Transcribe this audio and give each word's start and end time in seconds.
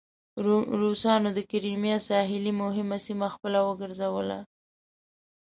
روسانو 0.81 1.29
د 1.33 1.39
کریمیا 1.51 1.97
ساحلي 2.09 2.53
مهمه 2.61 2.97
سیمه 3.05 3.27
خپله 3.35 3.59
وګرځوله. 3.67 4.39